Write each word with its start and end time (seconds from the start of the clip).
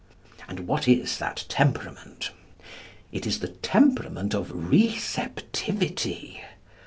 And 0.47 0.61
what 0.61 0.87
is 0.87 1.19
that 1.19 1.45
temperament? 1.47 2.31
It 3.11 3.27
is 3.27 3.37
the 3.39 3.49
temperament 3.49 4.33
of 4.33 4.49
receptivity. 4.51 6.43